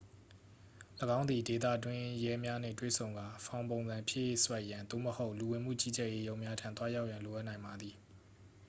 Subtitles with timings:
[1.17, 7.95] ၎င်းသည် ဒေသတွင်းရဲများနှင့်တွေ့ဆုံကာ ဖောင်ပုံစံဖြည့်စွက်ရန် သို့မဟုတ် လူဝင်မှု ကြီးကြပ်ရေးရုံးများထံ သွားရောက်ရန် လိုအပ်နိုင်ပါသည်